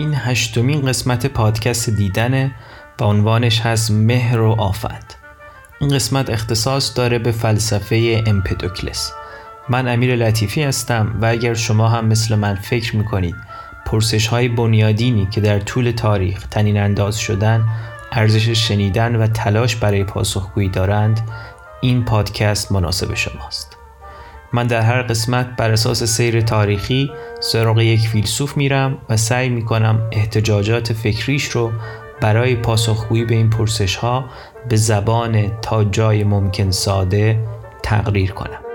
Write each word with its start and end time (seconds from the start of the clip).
این 0.00 0.14
هشتمین 0.14 0.86
قسمت 0.86 1.26
پادکست 1.26 1.90
دیدنه 1.90 2.50
و 3.00 3.04
عنوانش 3.04 3.60
هست 3.60 3.90
مهر 3.90 4.40
و 4.40 4.50
آفت. 4.50 5.18
این 5.80 5.90
قسمت 5.90 6.30
اختصاص 6.30 6.96
داره 6.96 7.18
به 7.18 7.32
فلسفه 7.32 8.24
امپدوکلس 8.26 9.12
من 9.68 9.88
امیر 9.88 10.16
لطیفی 10.16 10.62
هستم 10.62 11.18
و 11.22 11.26
اگر 11.26 11.54
شما 11.54 11.88
هم 11.88 12.06
مثل 12.06 12.34
من 12.34 12.54
فکر 12.54 12.96
می‌کنید 12.96 13.34
پرسش 13.86 14.26
های 14.26 14.48
بنیادینی 14.48 15.28
که 15.30 15.40
در 15.40 15.58
طول 15.58 15.90
تاریخ 15.90 16.46
تنین 16.46 16.80
انداز 16.80 17.18
شدن 17.18 17.64
ارزش 18.12 18.48
شنیدن 18.48 19.16
و 19.16 19.26
تلاش 19.26 19.76
برای 19.76 20.04
پاسخگویی 20.04 20.68
دارند 20.68 21.30
این 21.80 22.04
پادکست 22.04 22.72
مناسب 22.72 23.14
شماست. 23.14 23.79
من 24.52 24.66
در 24.66 24.80
هر 24.80 25.02
قسمت 25.02 25.56
بر 25.56 25.70
اساس 25.70 26.04
سیر 26.04 26.40
تاریخی 26.40 27.10
سراغ 27.40 27.80
یک 27.80 28.00
فیلسوف 28.00 28.56
میرم 28.56 28.98
و 29.08 29.16
سعی 29.16 29.48
می‌کنم 29.48 30.08
احتجاجات 30.12 30.92
فکریش 30.92 31.44
رو 31.44 31.72
برای 32.20 32.56
پاسخگویی 32.56 33.24
به 33.24 33.34
این 33.34 33.50
پرسش 33.50 33.96
ها 33.96 34.24
به 34.68 34.76
زبان 34.76 35.60
تا 35.60 35.84
جای 35.84 36.24
ممکن 36.24 36.70
ساده 36.70 37.38
تقریر 37.82 38.32
کنم. 38.32 38.69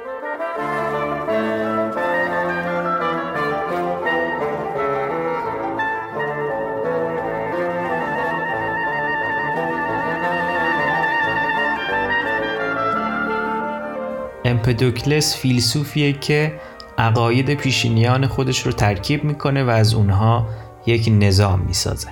امپدوکلس 14.45 15.37
فیلسوفیه 15.37 16.13
که 16.13 16.53
عقاید 16.97 17.53
پیشینیان 17.53 18.27
خودش 18.27 18.59
رو 18.59 18.71
ترکیب 18.71 19.23
می‌کنه 19.23 19.63
و 19.63 19.69
از 19.69 19.93
اونها 19.93 20.47
یک 20.85 21.09
نظام 21.11 21.59
می‌سازه. 21.59 22.07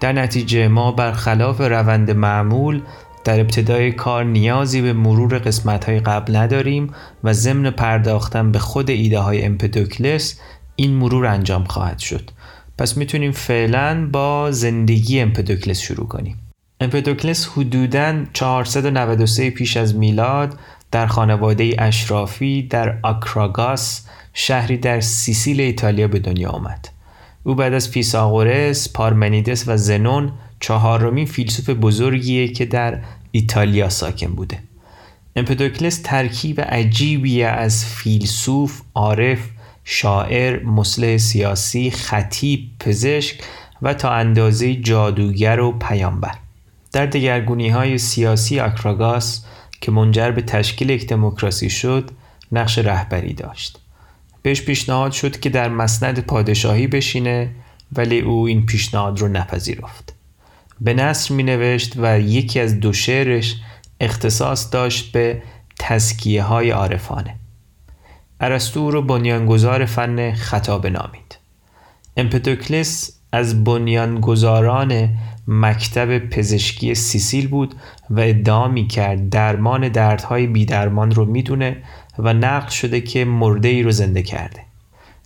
در 0.00 0.12
نتیجه 0.12 0.68
ما 0.68 0.92
برخلاف 0.92 1.60
روند 1.60 2.10
معمول 2.10 2.82
در 3.24 3.40
ابتدای 3.40 3.92
کار 3.92 4.24
نیازی 4.24 4.82
به 4.82 4.92
مرور 4.92 5.38
قسمت 5.38 5.84
های 5.84 6.00
قبل 6.00 6.36
نداریم 6.36 6.94
و 7.24 7.32
ضمن 7.32 7.70
پرداختن 7.70 8.52
به 8.52 8.58
خود 8.58 8.90
ایده 8.90 9.18
های 9.18 9.44
امپدوکلس 9.44 10.40
این 10.76 10.94
مرور 10.94 11.26
انجام 11.26 11.64
خواهد 11.64 11.98
شد. 11.98 12.30
پس 12.78 12.96
می‌تونیم 12.96 13.32
فعلا 13.32 14.08
با 14.12 14.50
زندگی 14.50 15.20
امپدوکلس 15.20 15.80
شروع 15.80 16.08
کنیم. 16.08 16.38
امپدوکلس 16.80 17.48
حدوداً 17.56 18.14
493 18.32 19.50
پیش 19.50 19.76
از 19.76 19.96
میلاد 19.96 20.58
در 20.92 21.06
خانواده 21.06 21.74
اشرافی 21.78 22.62
در 22.62 22.98
آکراگاس 23.02 24.06
شهری 24.34 24.76
در 24.76 25.00
سیسیل 25.00 25.60
ایتالیا 25.60 26.08
به 26.08 26.18
دنیا 26.18 26.50
آمد. 26.50 26.88
او 27.42 27.54
بعد 27.54 27.74
از 27.74 27.88
فیساغورس، 27.88 28.92
پارمنیدس 28.92 29.68
و 29.68 29.76
زنون 29.76 30.32
چهارمین 30.60 31.26
فیلسوف 31.26 31.70
بزرگیه 31.70 32.48
که 32.48 32.64
در 32.64 32.98
ایتالیا 33.30 33.88
ساکن 33.88 34.26
بوده. 34.26 34.58
امپدوکلس 35.36 36.00
ترکیب 36.04 36.60
عجیبی 36.60 37.42
از 37.42 37.84
فیلسوف، 37.86 38.80
عارف، 38.94 39.38
شاعر، 39.84 40.62
مسلح 40.64 41.16
سیاسی، 41.16 41.90
خطیب، 41.90 42.60
پزشک 42.80 43.40
و 43.82 43.94
تا 43.94 44.10
اندازه 44.10 44.74
جادوگر 44.74 45.60
و 45.60 45.72
پیامبر. 45.72 46.34
در 46.92 47.06
دگرگونی 47.06 47.68
های 47.68 47.98
سیاسی 47.98 48.60
آکراگاس 48.60 49.44
که 49.82 49.90
منجر 49.90 50.30
به 50.30 50.42
تشکیل 50.42 50.90
یک 50.90 51.06
دموکراسی 51.06 51.70
شد 51.70 52.10
نقش 52.52 52.78
رهبری 52.78 53.32
داشت. 53.32 53.78
بهش 54.42 54.62
پیشنهاد 54.62 55.12
شد 55.12 55.40
که 55.40 55.50
در 55.50 55.68
مسند 55.68 56.20
پادشاهی 56.20 56.86
بشینه 56.86 57.50
ولی 57.92 58.20
او 58.20 58.46
این 58.46 58.66
پیشنهاد 58.66 59.20
رو 59.20 59.28
نپذیرفت. 59.28 60.14
به 60.80 60.94
نصر 60.94 61.34
می 61.34 61.42
نوشت 61.42 61.92
و 61.96 62.20
یکی 62.20 62.60
از 62.60 62.80
دو 62.80 62.92
شعرش 62.92 63.56
اختصاص 64.00 64.72
داشت 64.72 65.12
به 65.12 65.42
تزکیه 65.78 66.42
های 66.42 66.70
عارفانه. 66.70 67.34
ارسطو 68.40 68.90
رو 68.90 69.02
بنیانگذار 69.02 69.84
فن 69.84 70.34
خطاب 70.34 70.86
نامید 70.86 71.38
امپدوکلس 72.16 73.10
از 73.32 73.64
بنیانگذاران 73.64 75.08
مکتب 75.48 76.18
پزشکی 76.18 76.94
سیسیل 76.94 77.48
بود 77.48 77.74
و 78.10 78.20
ادعا 78.20 78.68
می 78.68 78.86
کرد 78.86 79.28
درمان 79.28 79.88
دردهای 79.88 80.46
بیدرمان 80.46 81.10
رو 81.10 81.24
می‌دونه 81.24 81.76
و 82.18 82.32
نقل 82.32 82.68
شده 82.68 83.00
که 83.00 83.24
مرده 83.24 83.68
ای 83.68 83.82
رو 83.82 83.90
زنده 83.90 84.22
کرده. 84.22 84.60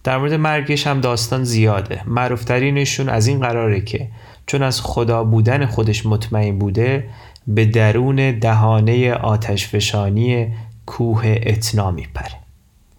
در 0.04 0.18
مورد 0.18 0.34
مرگش 0.34 0.86
هم 0.86 1.00
داستان 1.00 1.44
زیاده. 1.44 2.02
معروفترینشون 2.06 3.08
از 3.08 3.26
این 3.26 3.40
قراره 3.40 3.80
که 3.80 4.08
چون 4.46 4.62
از 4.62 4.80
خدا 4.80 5.24
بودن 5.24 5.66
خودش 5.66 6.06
مطمئن 6.06 6.58
بوده 6.58 7.08
به 7.46 7.64
درون 7.64 8.38
دهانه 8.38 9.12
آتشفشانی 9.12 10.46
کوه 10.86 11.40
اتنا 11.42 11.90
میپره. 11.90 12.34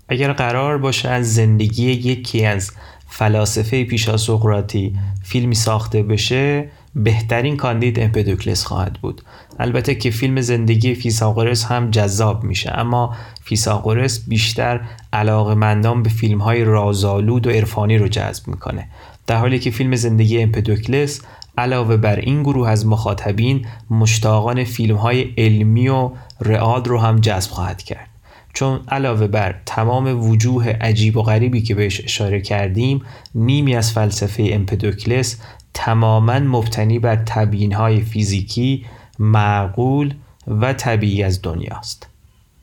اگر 0.10 0.34
قرار 0.34 0.78
باشه 0.78 1.10
از 1.10 1.34
زندگی 1.34 1.92
یکی 1.92 2.46
از 2.46 2.72
فلاسفه 3.10 3.84
پیشا 3.84 4.18
سقراطی 4.18 4.96
فیلمی 5.24 5.56
ساخته 5.56 6.04
بشه 6.04 6.70
بهترین 7.04 7.58
کاندید 7.58 8.00
امپدوکلس 8.00 8.66
خواهد 8.66 8.94
بود. 9.02 9.22
البته 9.60 9.96
که 9.96 10.12
فیلم 10.12 10.42
زندگی 10.42 10.96
فیساغورس 10.96 11.66
هم 11.66 11.92
جذاب 11.92 12.44
میشه 12.44 12.72
اما 12.72 13.16
فیساغورس 13.44 14.28
بیشتر 14.28 14.82
علاقه 15.14 15.56
مندان 15.56 16.04
به 16.04 16.10
فیلم 16.10 16.42
های 16.42 16.64
رازآلود 16.64 17.48
و 17.48 17.50
عرفانی 17.50 17.98
رو 17.98 18.08
جذب 18.08 18.48
می‌کنه. 18.48 18.88
در 19.28 19.38
حالی 19.38 19.60
که 19.60 19.72
فیلم 19.72 19.96
زندگی 19.96 20.42
امپدوکلس 20.42 21.22
علاوه 21.58 21.98
بر 21.98 22.16
این 22.16 22.44
گروه 22.44 22.70
از 22.70 22.86
مخاطبین 22.86 23.66
مشتاقان 23.90 24.64
فیلم 24.64 24.96
های 24.96 25.34
علمی 25.38 25.88
و 25.88 26.12
رعاد 26.42 26.88
رو 26.88 27.00
هم 27.00 27.20
جذب 27.20 27.52
خواهد 27.52 27.84
کرد. 27.84 28.08
چون 28.54 28.80
علاوه 28.88 29.28
بر 29.28 29.56
تمام 29.66 30.30
وجوه 30.30 30.70
عجیب 30.70 31.18
و 31.18 31.22
غریبی 31.22 31.62
که 31.62 31.76
بهش 31.76 32.02
اشاره 32.04 32.42
کردیم 32.42 33.02
نیمی 33.36 33.76
از 33.76 33.92
فلسفه 33.92 34.50
امپدوکلس 34.52 35.38
تماما 35.78 36.40
مبتنی 36.40 37.00
بر 37.00 37.16
تبیین 37.16 37.74
های 37.74 38.02
فیزیکی 38.02 38.86
معقول 39.20 40.14
و 40.48 40.74
طبیعی 40.74 41.24
از 41.24 41.42
دنیاست. 41.42 42.08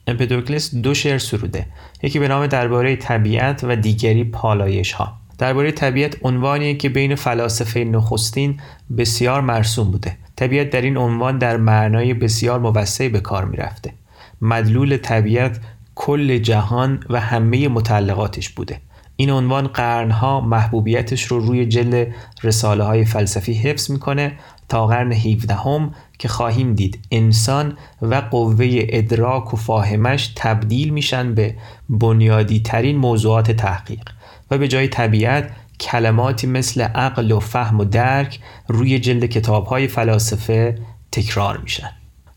امپدوکلس 0.07 0.75
دو 0.75 0.95
شعر 0.95 1.19
سروده 1.19 1.67
یکی 2.03 2.19
به 2.19 2.29
نام 2.29 2.47
درباره 2.47 2.97
طبیعت 2.97 3.65
و 3.65 3.77
دیگری 3.77 4.25
پالایش 4.25 4.93
ها 4.93 5.13
درباره 5.39 5.73
طبیعت 5.73 6.17
عنوانی 6.23 6.77
که 6.77 6.89
بین 6.89 7.15
فلاسفه 7.15 7.85
نخستین 7.85 8.61
بسیار 8.99 9.41
مرسوم 9.41 9.91
بوده. 9.91 10.17
طبیعت 10.37 10.71
در 10.71 10.81
این 10.81 10.97
عنوان 10.97 11.39
در 11.39 11.57
معنای 11.57 12.15
بسیار 12.15 12.61
موسعی 12.61 13.09
به 13.09 13.21
کار 13.21 13.45
می‌رفته. 13.45 13.93
مدلول 14.41 14.97
طبیعت 14.97 15.61
کل 15.95 16.39
جهان 16.39 17.05
و 17.11 17.21
همه 17.21 17.69
متعلقاتش 17.69 18.49
بوده. 18.49 18.81
این 19.17 19.31
عنوان 19.31 19.67
قرنها 19.67 20.41
محبوبیتش 20.41 21.23
رو 21.23 21.41
روی 21.41 21.67
جل 21.67 22.05
رساله 22.43 22.85
های 22.85 23.05
فلسفی 23.05 23.53
حفظ 23.53 23.91
می‌کنه 23.91 24.33
تا 24.69 24.87
قرن 24.87 25.13
17 25.13 25.55
هم 25.55 25.95
که 26.19 26.29
خواهیم 26.29 26.75
دید 26.75 26.99
انسان 27.11 27.77
و 28.03 28.15
قوه 28.15 28.67
ادراک 28.71 29.55
و 29.55 29.57
فاهمش 29.57 30.33
تبدیل 30.37 30.91
میشن 30.91 31.35
به 31.35 31.55
بنیادی 31.89 32.61
ترین 32.61 32.97
موضوعات 32.97 33.51
تحقیق 33.51 34.11
و 34.51 34.59
به 34.59 34.69
جای 34.69 34.89
طبیعت 34.89 35.51
کلماتی 35.81 36.47
مثل 36.47 36.81
عقل 36.81 37.33
و 37.33 37.41
فهم 37.41 37.81
و 37.81 37.85
درک 37.85 38.41
روی 38.69 38.99
جلد 38.99 39.25
کتاب 39.25 39.67
های 39.67 39.89
فلاسفه 39.89 40.79
تکرار 41.13 41.59
میشن. 41.59 41.91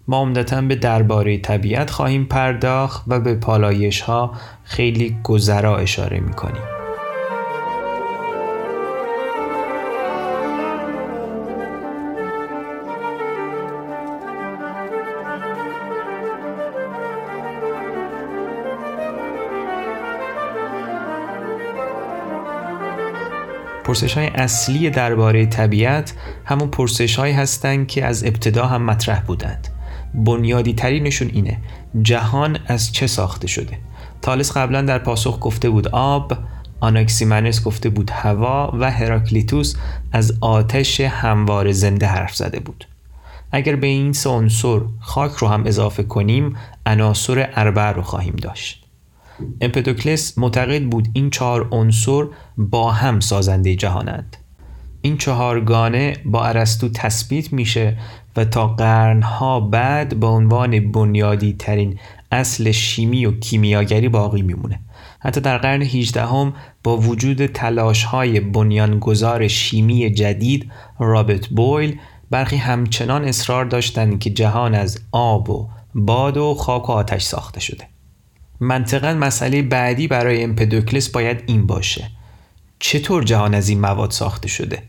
ما 0.10 0.22
عمدتا 0.22 0.62
به 0.62 0.76
درباره 0.76 1.38
طبیعت 1.38 1.90
خواهیم 1.90 2.26
پرداخت 2.26 3.04
و 3.08 3.20
به 3.20 3.36
پالایش 3.36 4.02
ها 4.02 4.34
خیلی 4.64 5.18
گذرا 5.24 5.78
اشاره 5.78 6.20
می 6.20 6.34
کنیم. 6.34 6.62
پرسش 23.84 24.14
های 24.14 24.28
اصلی 24.28 24.90
درباره 24.90 25.46
طبیعت 25.46 26.14
همون 26.46 26.70
پرسش 26.70 27.20
هستند 27.20 27.88
که 27.88 28.06
از 28.06 28.24
ابتدا 28.24 28.66
هم 28.66 28.82
مطرح 28.82 29.22
بودند. 29.22 29.77
بنیادی 30.18 30.74
ترینشون 30.74 31.30
اینه. 31.34 31.58
جهان 32.02 32.58
از 32.68 32.92
چه 32.92 33.08
ساخته 33.08 33.48
شده؟ 33.48 33.78
تالس 34.22 34.58
قبلا 34.58 34.82
در 34.82 35.00
پاسخ 35.00 35.38
گفته 35.42 35.70
بود 35.70 35.88
آب 35.88 36.38
آناکسیمنس 36.80 37.64
گفته 37.64 37.90
بود 37.90 38.10
هوا 38.10 38.72
و 38.80 38.92
هراکلیتوس 38.92 39.76
از 40.12 40.38
آتش 40.42 41.02
هموار 41.02 41.72
زنده 41.72 42.06
حرف 42.06 42.36
زده 42.36 42.60
بود. 42.60 42.88
اگر 43.52 43.76
به 43.76 43.88
این 43.88 44.14
سه 44.14 44.30
عنصر 44.30 44.80
خاک 45.00 45.32
رو 45.32 45.48
هم 45.48 45.64
اضافه 45.66 46.04
کنیم 46.04 46.56
عناصر 46.86 47.50
اربع 47.56 47.92
رو 47.92 48.02
خواهیم 48.02 48.36
داشت. 48.36 48.84
امپدوکلس 49.62 50.38
معتقد 50.38 50.84
بود 50.84 51.08
این 51.14 51.30
چهار 51.30 51.68
عنصر 51.72 52.26
با 52.58 52.92
هم 52.92 53.20
سازنده 53.20 53.76
جهانند. 53.76 54.38
این 55.02 55.18
چهارگانه 55.18 56.18
با 56.26 56.46
ارسطو 56.46 56.90
تثبیت 56.90 57.54
میشه 57.54 57.98
و 58.38 58.46
تا 58.46 58.68
قرنها 58.68 59.60
بعد 59.60 60.20
به 60.20 60.28
عنوان 60.28 60.92
بنیادی 60.92 61.56
ترین 61.60 62.00
اصل 62.32 62.72
شیمی 62.72 63.26
و 63.26 63.40
کیمیاگری 63.40 64.10
باقی 64.10 64.42
میمونه. 64.42 64.80
حتی 65.20 65.42
در 65.42 65.58
قرن 65.58 65.82
18 65.82 66.26
هم 66.26 66.54
با 66.84 66.98
وجود 66.98 67.46
تلاش 67.46 68.04
های 68.04 68.40
بنیانگذار 68.40 69.48
شیمی 69.48 70.10
جدید 70.10 70.72
رابرت 71.00 71.48
بویل 71.48 72.00
برخی 72.30 72.56
همچنان 72.56 73.26
اصرار 73.26 73.66
داشتند 73.66 74.20
که 74.20 74.30
جهان 74.30 74.76
از 74.76 75.00
آب 75.12 75.50
و 75.50 75.70
باد 75.96 76.38
و 76.38 76.54
خاک 76.54 76.90
و 76.90 76.92
آتش 76.92 77.24
ساخته 77.24 77.60
شده. 77.60 77.88
منطقا 78.60 79.14
مسئله 79.14 79.62
بعدی 79.62 80.08
برای 80.08 80.44
امپدوکلس 80.44 81.10
باید 81.10 81.44
این 81.46 81.68
باشه. 81.68 82.10
چطور 82.80 83.24
جهان 83.24 83.56
از 83.56 83.70
این 83.70 83.80
مواد 83.80 84.12
ساخته 84.12 84.48
شده؟ 84.48 84.84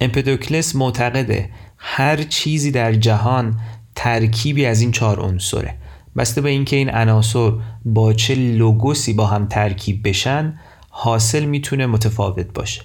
امپدوکلس 0.00 0.76
معتقده 0.76 1.50
هر 1.78 2.22
چیزی 2.22 2.70
در 2.70 2.92
جهان 2.92 3.60
ترکیبی 3.94 4.66
از 4.66 4.80
این 4.80 4.90
چهار 4.90 5.20
عنصره. 5.20 5.74
بسته 6.16 6.40
به 6.40 6.50
اینکه 6.50 6.76
این 6.76 6.90
عناصر 6.90 7.52
با 7.84 8.12
چه 8.12 8.34
لوگوسی 8.34 9.12
با 9.12 9.26
هم 9.26 9.46
ترکیب 9.46 10.08
بشن 10.08 10.58
حاصل 10.90 11.44
می‌تونه 11.44 11.86
متفاوت 11.86 12.46
باشه. 12.54 12.82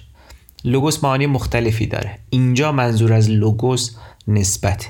لوگوس 0.64 1.04
معانی 1.04 1.26
مختلفی 1.26 1.86
داره. 1.86 2.18
اینجا 2.30 2.72
منظور 2.72 3.12
از 3.12 3.30
لوگوس 3.30 3.96
نسبته. 4.28 4.86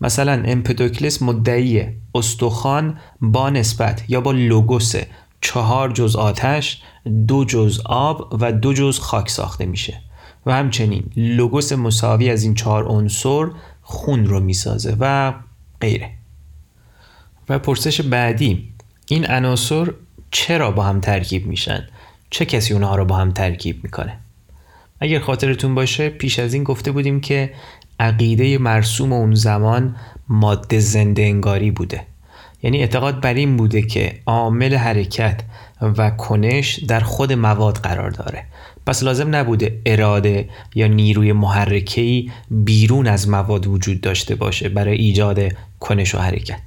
مثلا 0.00 0.42
امپدوکلس 0.46 1.22
مدعی 1.22 1.86
استخوان 2.14 2.98
با 3.20 3.50
نسبت 3.50 4.04
یا 4.08 4.20
با 4.20 4.32
لوگوس 4.32 4.94
چهار 5.40 5.92
جز 5.92 6.16
آتش 6.16 6.82
دو 7.28 7.44
جز 7.44 7.80
آب 7.86 8.28
و 8.40 8.52
دو 8.52 8.72
جز 8.72 8.98
خاک 8.98 9.30
ساخته 9.30 9.66
میشه. 9.66 10.02
و 10.46 10.52
همچنین 10.52 11.04
لوگوس 11.16 11.72
مساوی 11.72 12.30
از 12.30 12.42
این 12.42 12.54
چهار 12.54 12.84
عنصر 12.84 13.46
خون 13.82 14.26
رو 14.26 14.40
می‌سازه 14.40 14.96
و 15.00 15.32
غیره. 15.80 16.10
و 17.48 17.58
پرسش 17.58 18.00
بعدی 18.00 18.68
این 19.08 19.26
عناصر 19.26 19.92
چرا 20.30 20.70
با 20.70 20.82
هم 20.82 21.00
ترکیب 21.00 21.46
میشن؟ 21.46 21.88
چه 22.30 22.44
کسی 22.44 22.74
اونها 22.74 22.96
رو 22.96 23.04
با 23.04 23.16
هم 23.16 23.32
ترکیب 23.32 23.84
می‌کنه؟ 23.84 24.18
اگر 25.00 25.18
خاطرتون 25.18 25.74
باشه 25.74 26.08
پیش 26.08 26.38
از 26.38 26.54
این 26.54 26.64
گفته 26.64 26.92
بودیم 26.92 27.20
که 27.20 27.54
عقیده 28.00 28.58
مرسوم 28.58 29.12
اون 29.12 29.34
زمان 29.34 29.96
ماده 30.28 30.78
زنده 30.78 31.22
انگاری 31.22 31.70
بوده. 31.70 32.06
یعنی 32.62 32.80
اعتقاد 32.80 33.20
بر 33.20 33.34
این 33.34 33.56
بوده 33.56 33.82
که 33.82 34.20
عامل 34.26 34.74
حرکت 34.74 35.40
و 35.80 36.10
کنش 36.10 36.78
در 36.88 37.00
خود 37.00 37.32
مواد 37.32 37.76
قرار 37.76 38.10
داره. 38.10 38.44
پس 38.86 39.02
لازم 39.02 39.36
نبوده 39.36 39.82
اراده 39.86 40.48
یا 40.74 40.86
نیروی 40.86 41.32
محرکه‌ای 41.32 42.30
بیرون 42.50 43.06
از 43.06 43.28
مواد 43.28 43.66
وجود 43.66 44.00
داشته 44.00 44.34
باشه 44.34 44.68
برای 44.68 44.96
ایجاد 44.96 45.40
کنش 45.80 46.14
و 46.14 46.18
حرکت. 46.18 46.60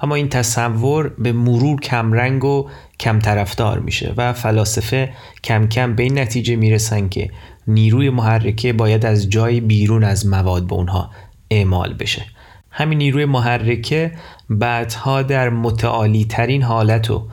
اما 0.00 0.14
این 0.14 0.28
تصور 0.28 1.08
به 1.08 1.32
مرور 1.32 1.80
کمرنگ 1.80 2.44
و 2.44 2.68
کم 3.00 3.18
طرفدار 3.18 3.78
میشه 3.78 4.14
و 4.16 4.32
فلاسفه 4.32 5.12
کم 5.44 5.66
کم 5.66 5.94
به 5.94 6.02
این 6.02 6.18
نتیجه 6.18 6.56
می‌رسن 6.56 7.08
که 7.08 7.30
نیروی 7.66 8.10
محرکه 8.10 8.72
باید 8.72 9.06
از 9.06 9.30
جای 9.30 9.60
بیرون 9.60 10.04
از 10.04 10.26
مواد 10.26 10.66
به 10.66 10.74
اونها 10.74 11.10
اعمال 11.50 11.94
بشه. 11.94 12.24
همین 12.70 12.98
نیروی 12.98 13.24
محرکه 13.24 14.12
بعدها 14.58 15.22
در 15.22 15.50
متعالی 15.50 16.24
ترین 16.24 16.62
حالت 16.62 17.10
و 17.10 17.28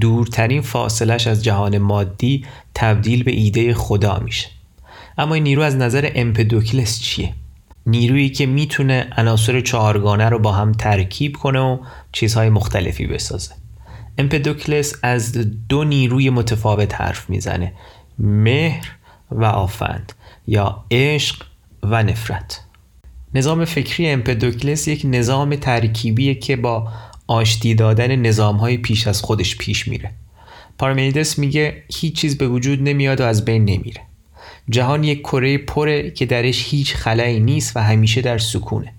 دورترین 0.00 0.60
فاصلش 0.60 1.26
از 1.26 1.44
جهان 1.44 1.78
مادی 1.78 2.44
تبدیل 2.74 3.22
به 3.22 3.32
ایده 3.32 3.74
خدا 3.74 4.18
میشه. 4.18 4.48
اما 5.18 5.34
این 5.34 5.42
نیرو 5.42 5.62
از 5.62 5.76
نظر 5.76 6.10
امپدوکلس 6.14 7.00
چیه؟ 7.00 7.34
نیرویی 7.86 8.28
که 8.28 8.46
می‌تونه 8.46 9.10
عناصر 9.16 9.60
چهارگانه 9.60 10.28
رو 10.28 10.38
با 10.38 10.52
هم 10.52 10.72
ترکیب 10.72 11.36
کنه 11.36 11.60
و 11.60 11.78
چیزهای 12.12 12.48
مختلفی 12.48 13.06
بسازه. 13.06 13.54
امپدوکلس 14.18 14.94
از 15.02 15.32
دو 15.68 15.84
نیروی 15.84 16.30
متفاوت 16.30 16.94
حرف 16.94 17.30
می‌زنه 17.30 17.72
مهر 18.18 18.90
و 19.30 19.44
آفند 19.44 20.12
یا 20.46 20.84
عشق 20.90 21.36
و 21.82 22.02
نفرت. 22.02 22.63
نظام 23.34 23.64
فکری 23.64 24.08
امپدوکلس 24.08 24.88
یک 24.88 25.02
نظام 25.04 25.56
ترکیبیه 25.56 26.34
که 26.34 26.56
با 26.56 26.88
آشتی 27.26 27.74
دادن 27.74 28.16
نظام 28.16 28.76
پیش 28.76 29.06
از 29.06 29.22
خودش 29.22 29.56
پیش 29.56 29.88
میره. 29.88 30.10
پارمنیدس 30.78 31.38
میگه 31.38 31.82
هیچ 31.94 32.16
چیز 32.16 32.38
به 32.38 32.48
وجود 32.48 32.82
نمیاد 32.82 33.20
و 33.20 33.24
از 33.24 33.44
بین 33.44 33.64
نمیره. 33.64 34.00
جهان 34.70 35.04
یک 35.04 35.20
کره 35.20 35.58
پره 35.58 36.10
که 36.10 36.26
درش 36.26 36.64
هیچ 36.68 36.94
خلایی 36.94 37.40
نیست 37.40 37.76
و 37.76 37.80
همیشه 37.80 38.20
در 38.20 38.38
سکونه. 38.38 38.92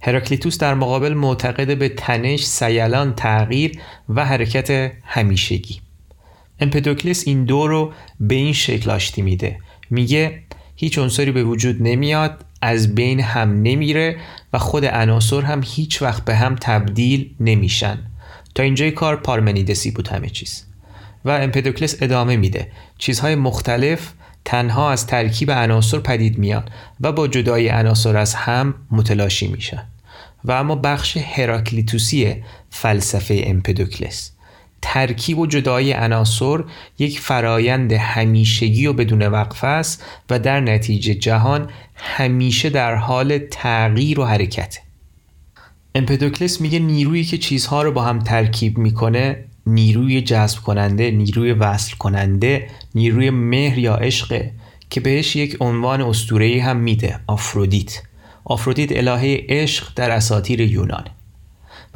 هراکلیتوس 0.00 0.58
در 0.58 0.74
مقابل 0.74 1.14
معتقد 1.14 1.78
به 1.78 1.88
تنش، 1.88 2.44
سیلان، 2.44 3.14
تغییر 3.14 3.80
و 4.08 4.24
حرکت 4.24 4.92
همیشگی. 5.04 5.80
امپدوکلس 6.60 7.22
این 7.26 7.44
دو 7.44 7.66
رو 7.66 7.92
به 8.20 8.34
این 8.34 8.52
شکل 8.52 8.90
آشتی 8.90 9.22
میده. 9.22 9.58
میگه 9.90 10.42
هیچ 10.76 10.98
عنصری 10.98 11.30
به 11.30 11.44
وجود 11.44 11.82
نمیاد 11.82 12.44
از 12.66 12.94
بین 12.94 13.20
هم 13.20 13.62
نمیره 13.62 14.16
و 14.52 14.58
خود 14.58 14.84
عناصر 14.84 15.40
هم 15.40 15.60
هیچ 15.64 16.02
وقت 16.02 16.24
به 16.24 16.36
هم 16.36 16.56
تبدیل 16.60 17.34
نمیشن. 17.40 17.98
تا 18.54 18.62
اینجای 18.62 18.90
کار 18.90 19.16
پارمنیدسی 19.16 19.90
بود 19.90 20.08
همه 20.08 20.28
چیز. 20.28 20.64
و 21.24 21.30
امپدوکلس 21.30 21.96
ادامه 22.00 22.36
میده. 22.36 22.68
چیزهای 22.98 23.34
مختلف 23.34 24.12
تنها 24.44 24.90
از 24.90 25.06
ترکیب 25.06 25.50
عناصر 25.50 25.98
پدید 25.98 26.38
میان 26.38 26.64
و 27.00 27.12
با 27.12 27.28
جدای 27.28 27.68
عناصر 27.68 28.16
از 28.16 28.34
هم 28.34 28.74
متلاشی 28.90 29.48
میشن. 29.48 29.86
و 30.44 30.52
اما 30.52 30.76
بخش 30.76 31.16
هراکلیتوسی 31.16 32.44
فلسفه 32.70 33.42
امپدوکلس 33.46 34.32
ترکیب 34.88 35.38
و 35.38 35.46
جدای 35.46 35.92
عناصر 35.92 36.64
یک 36.98 37.20
فرایند 37.20 37.92
همیشگی 37.92 38.86
و 38.86 38.92
بدون 38.92 39.22
وقفه 39.22 39.66
است 39.66 40.04
و 40.30 40.38
در 40.38 40.60
نتیجه 40.60 41.14
جهان 41.14 41.70
همیشه 41.94 42.70
در 42.70 42.94
حال 42.94 43.38
تغییر 43.38 44.20
و 44.20 44.24
حرکته 44.24 44.80
امپدوکلس 45.94 46.60
میگه 46.60 46.78
نیرویی 46.78 47.24
که 47.24 47.38
چیزها 47.38 47.82
رو 47.82 47.92
با 47.92 48.02
هم 48.02 48.18
ترکیب 48.18 48.78
می‌کنه 48.78 49.44
نیروی 49.66 50.20
جذب 50.22 50.58
کننده 50.58 51.10
نیروی 51.10 51.52
وصل 51.52 51.96
کننده 51.96 52.66
نیروی 52.94 53.30
مهر 53.30 53.78
یا 53.78 53.94
عشق 53.94 54.42
که 54.90 55.00
بهش 55.00 55.36
یک 55.36 55.56
عنوان 55.60 56.00
اسطوره‌ای 56.00 56.58
هم 56.58 56.76
میده 56.76 57.20
آفرودیت. 57.26 58.02
آفرودیت 58.44 58.92
الهه 58.92 59.46
عشق 59.48 59.88
در 59.96 60.10
اساطیر 60.10 60.60
یونان. 60.60 61.04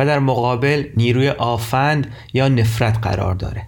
و 0.01 0.07
در 0.07 0.19
مقابل 0.19 0.85
نیروی 0.97 1.29
آفند 1.29 2.07
یا 2.33 2.49
نفرت 2.49 2.99
قرار 3.03 3.35
داره. 3.35 3.63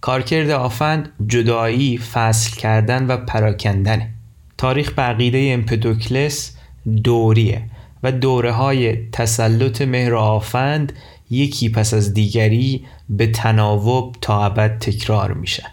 کارکرد 0.00 0.50
آفند 0.50 1.12
جدایی 1.26 1.98
فصل 1.98 2.56
کردن 2.56 3.06
و 3.06 3.16
پراکندنه 3.16 4.10
تاریخ 4.58 4.92
به 4.92 5.02
عقیده 5.02 5.50
امپدوکلس 5.52 6.56
دوریه 7.04 7.62
و 8.02 8.12
دوره 8.12 8.52
های 8.52 9.08
تسلط 9.10 9.82
مهر 9.82 10.14
آفند 10.14 10.92
یکی 11.30 11.68
پس 11.68 11.94
از 11.94 12.14
دیگری 12.14 12.84
به 13.08 13.26
تناوب 13.26 14.16
تا 14.20 14.44
ابد 14.44 14.78
تکرار 14.78 15.32
میشن. 15.32 15.70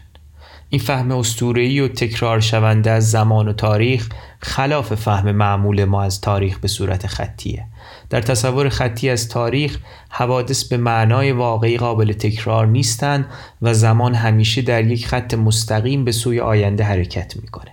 این 0.70 0.82
فهم 0.82 1.12
اسطوره‌ای 1.12 1.80
و 1.80 1.88
تکرار 1.88 2.40
شونده 2.40 2.92
از 2.92 3.12
زمان 3.12 3.48
و 3.48 3.54
تاریخ 3.54 4.10
خلاف 4.40 4.96
فهم 4.96 5.32
معمول 5.32 5.86
ما 5.86 6.04
از 6.04 6.22
تاریخ 6.22 6.60
به 6.60 6.68
صورت 6.68 7.08
خطیه. 7.08 7.66
در 8.12 8.22
تصور 8.22 8.70
خطی 8.70 9.10
از 9.10 9.30
تاریخ 9.30 9.78
حوادث 10.10 10.64
به 10.64 10.78
معنای 10.78 11.32
واقعی 11.32 11.78
قابل 11.78 12.14
تکرار 12.14 12.68
نیستند 12.68 13.26
و 13.62 13.74
زمان 13.74 14.16
همیشه 14.16 14.62
در 14.62 14.88
یک 14.88 15.08
خط 15.08 15.34
مستقیم 15.34 16.06
به 16.06 16.12
سوی 16.12 16.40
آینده 16.40 16.84
حرکت 16.84 17.36
می‌کنه. 17.36 17.72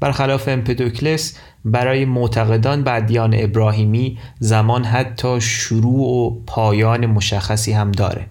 برخلاف 0.00 0.48
امپدوکلس 0.48 1.38
برای 1.64 2.04
معتقدان 2.04 2.84
به 2.84 2.94
ادیان 2.94 3.34
ابراهیمی 3.38 4.18
زمان 4.38 4.84
حتی 4.84 5.40
شروع 5.40 6.08
و 6.08 6.44
پایان 6.46 7.06
مشخصی 7.06 7.72
هم 7.72 7.92
داره. 7.92 8.26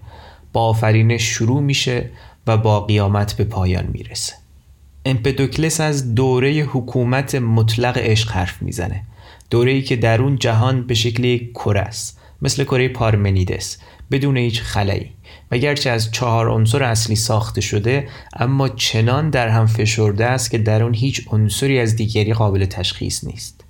با 0.52 0.60
آفرینش 0.60 1.22
شروع 1.22 1.62
میشه 1.62 2.10
و 2.46 2.56
با 2.56 2.80
قیامت 2.80 3.32
به 3.32 3.44
پایان 3.44 3.86
می‌رسه. 3.92 4.32
امپدوکلس 5.04 5.80
از 5.80 6.14
دوره 6.14 6.50
حکومت 6.50 7.34
مطلق 7.34 7.98
عشق 7.98 8.30
حرف 8.30 8.62
می‌زنه. 8.62 9.02
دوره 9.50 9.72
ای 9.72 9.82
که 9.82 9.96
در 9.96 10.22
اون 10.22 10.38
جهان 10.38 10.86
به 10.86 10.94
شکل 10.94 11.36
کره 11.54 11.80
است 11.80 12.20
مثل 12.42 12.64
کره 12.64 12.88
پارمنیدس 12.88 13.78
بدون 14.10 14.36
هیچ 14.36 14.62
خلایی. 14.62 15.10
و 15.50 15.58
گرچه 15.58 15.90
از 15.90 16.12
چهار 16.12 16.48
عنصر 16.48 16.82
اصلی 16.82 17.16
ساخته 17.16 17.60
شده 17.60 18.08
اما 18.36 18.68
چنان 18.68 19.30
در 19.30 19.48
هم 19.48 19.66
فشرده 19.66 20.26
است 20.26 20.50
که 20.50 20.58
در 20.58 20.82
اون 20.82 20.94
هیچ 20.94 21.28
عنصری 21.30 21.78
از 21.78 21.96
دیگری 21.96 22.32
قابل 22.32 22.64
تشخیص 22.64 23.24
نیست. 23.24 23.64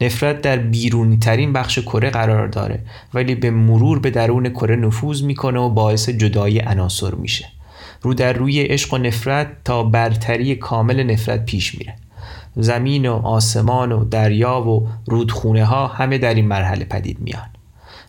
نفرت 0.00 0.40
در 0.40 0.56
بیرونی 0.56 1.16
ترین 1.16 1.52
بخش 1.52 1.78
کره 1.78 2.10
قرار 2.10 2.48
داره 2.48 2.82
ولی 3.14 3.34
به 3.34 3.50
مرور 3.50 3.98
به 3.98 4.10
درون 4.10 4.48
کره 4.48 4.76
نفوذ 4.76 5.22
می‌کنه 5.22 5.60
و 5.60 5.68
باعث 5.68 6.08
جدایی 6.08 6.58
عناصر 6.58 7.14
میشه. 7.14 7.48
رو 8.02 8.14
در 8.14 8.32
روی 8.32 8.62
عشق 8.62 8.94
و 8.94 8.98
نفرت 8.98 9.64
تا 9.64 9.82
برتری 9.82 10.54
کامل 10.54 11.02
نفرت 11.02 11.44
پیش 11.44 11.74
میره. 11.74 11.96
زمین 12.56 13.08
و 13.08 13.14
آسمان 13.26 13.92
و 13.92 14.04
دریا 14.04 14.60
و 14.60 14.88
رودخونه 15.06 15.64
ها 15.64 15.86
همه 15.86 16.18
در 16.18 16.34
این 16.34 16.46
مرحله 16.46 16.84
پدید 16.84 17.20
میان. 17.20 17.48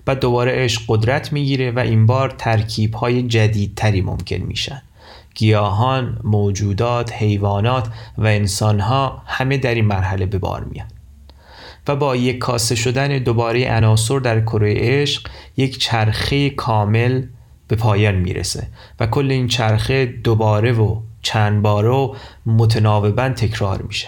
و 0.08 0.16
دوباره 0.16 0.52
عشق 0.52 0.82
قدرت 0.88 1.34
می‌گیره 1.34 1.72
و 1.72 1.80
این 1.80 2.06
بار 2.06 2.30
ترکیب 2.38 2.94
های 2.94 3.24
جدیدتری 3.24 4.02
ممکن 4.02 4.36
میشن. 4.36 4.82
گیاهان، 5.36 6.20
موجودات، 6.24 7.14
حیوانات 7.14 7.88
و 8.18 8.26
انسانها 8.26 9.22
همه 9.26 9.58
در 9.58 9.76
این 9.76 9.86
مرحله 9.86 10.26
به 10.26 10.38
بار 10.38 10.64
میان. 10.64 10.88
و 11.88 11.96
با 11.96 12.16
یک 12.16 12.38
کاسه 12.38 12.76
شدن 12.76 13.18
دوباره 13.18 13.68
عناصر 13.68 14.20
در 14.20 14.42
کره 14.42 14.74
عشق 14.78 15.28
یک 15.58 15.78
چرخه 15.78 16.50
کامل 16.50 17.24
به 17.68 17.76
پایان 17.76 18.16
می‌رسه 18.16 18.68
و 19.00 19.08
کل 19.08 19.32
این 19.32 19.48
چرخه 19.48 20.06
دوباره 20.06 20.72
و 20.72 21.02
چند 21.22 21.62
باره 21.62 21.90
و 21.90 22.16
متناوبا 22.46 23.30
تکرار 23.30 23.82
میشه. 23.82 24.08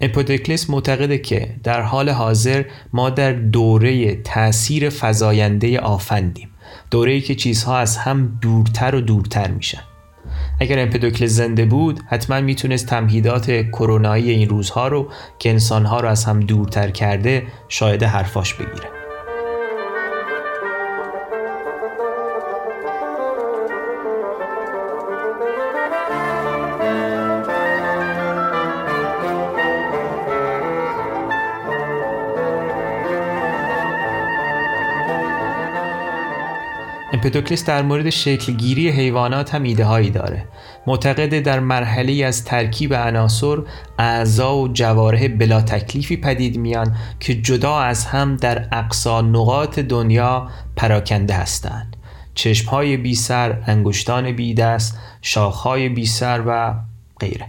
امپودکلس 0.00 0.70
معتقده 0.70 1.18
که 1.18 1.48
در 1.62 1.80
حال 1.80 2.08
حاضر 2.08 2.64
ما 2.92 3.10
در 3.10 3.32
دوره 3.32 4.14
تاثیر 4.14 4.88
فزاینده 4.90 5.80
آفندیم 5.80 6.48
دوره 6.90 7.20
که 7.20 7.34
چیزها 7.34 7.78
از 7.78 7.96
هم 7.96 8.38
دورتر 8.42 8.94
و 8.94 9.00
دورتر 9.00 9.50
میشن. 9.50 9.82
اگر 10.60 10.78
امپدوکلس 10.78 11.30
زنده 11.30 11.64
بود 11.64 12.00
حتما 12.08 12.40
می‌تونست 12.40 12.86
تمهیدات 12.86 13.50
کرونایی 13.50 14.30
این 14.30 14.48
روزها 14.48 14.88
رو 14.88 15.08
که 15.38 15.50
انسانها 15.50 16.00
رو 16.00 16.08
از 16.08 16.24
هم 16.24 16.40
دورتر 16.40 16.90
کرده 16.90 17.42
شاید 17.68 18.02
حرفاش 18.02 18.54
بگیره. 18.54 18.97
امپدوکلیس 37.28 37.64
در 37.64 37.82
مورد 37.82 38.10
شکلگیری 38.10 38.88
حیوانات 38.88 39.54
هم 39.54 39.62
ایده 39.62 39.84
هایی 39.84 40.10
داره. 40.10 40.44
معتقد 40.86 41.40
در 41.40 41.60
مرحله 41.60 42.24
از 42.24 42.44
ترکیب 42.44 42.94
عناصر 42.94 43.58
اعضا 43.98 44.56
و 44.56 44.68
جواره 44.68 45.28
بلا 45.28 45.60
تکلیفی 45.60 46.16
پدید 46.16 46.58
میان 46.58 46.96
که 47.20 47.34
جدا 47.34 47.78
از 47.78 48.04
هم 48.04 48.36
در 48.36 48.68
اقصا 48.72 49.20
نقاط 49.20 49.78
دنیا 49.78 50.48
پراکنده 50.76 51.34
هستند. 51.34 51.96
چشمهای 52.34 52.96
بی 52.96 53.14
سر، 53.14 53.62
انگشتان 53.66 54.32
بی 54.32 54.54
دست، 54.54 54.98
شاخهای 55.22 55.88
بی 55.88 56.06
سر 56.06 56.42
و 56.46 56.74
غیره. 57.20 57.48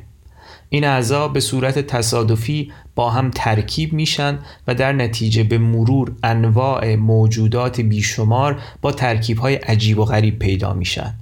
این 0.69 0.85
اعضا 0.85 1.27
به 1.27 1.39
صورت 1.39 1.79
تصادفی 1.79 2.71
با 2.95 3.09
هم 3.09 3.31
ترکیب 3.35 3.93
میشن 3.93 4.39
و 4.67 4.75
در 4.75 4.93
نتیجه 4.93 5.43
به 5.43 5.57
مرور 5.57 6.15
انواع 6.23 6.95
موجودات 6.95 7.81
بیشمار 7.81 8.61
با 8.81 8.95
های 9.41 9.55
عجیب 9.55 9.99
و 9.99 10.05
غریب 10.05 10.39
پیدا 10.39 10.73
میشن. 10.73 11.13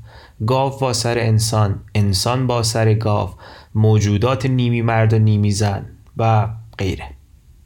گاو 0.47 0.79
با 0.79 0.93
سر 0.93 1.19
انسان، 1.19 1.79
انسان 1.95 2.47
با 2.47 2.63
سر 2.63 2.93
گاو، 2.93 3.29
موجودات 3.75 4.45
نیمی 4.45 4.81
مرد 4.81 5.13
و 5.13 5.19
نیمی 5.19 5.51
زن 5.51 5.85
و 6.17 6.47
غیره. 6.77 7.17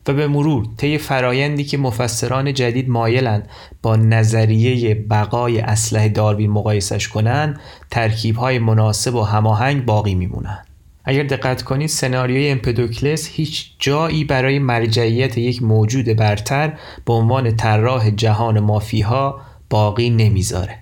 و 0.08 0.13
به 0.13 0.27
مرور 0.27 0.65
طی 0.77 0.98
فرایندی 0.98 1.63
که 1.63 1.77
مفسران 1.77 2.53
جدید 2.53 2.89
مایلند 2.89 3.50
با 3.81 3.96
نظریه 3.96 4.96
بقای 4.96 5.60
اسلحه 5.60 6.10
داروین 6.10 6.51
مقایسش 6.51 7.08
کنند 7.08 7.60
های 8.38 8.60
مناسب 8.60 9.15
و 9.15 9.22
هماهنگ 9.22 9.86
باقی 9.86 10.15
میمونند 10.15 10.70
اگر 11.05 11.24
دقت 11.24 11.62
کنید 11.62 11.89
سناریوی 11.89 12.50
امپدوکلس 12.50 13.27
هیچ 13.27 13.72
جایی 13.79 14.24
برای 14.24 14.60
مرجعیت 14.60 15.38
یک 15.38 15.63
موجود 15.63 16.05
برتر 16.05 16.74
به 17.05 17.13
عنوان 17.13 17.55
طراح 17.55 18.10
جهان 18.10 18.60
مافیها 18.60 19.41
باقی 19.70 20.10
نمی‌ذاره. 20.10 20.75